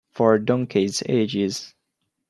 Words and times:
For 0.13 0.39
donkeys' 0.39 1.03
ages. 1.07 1.75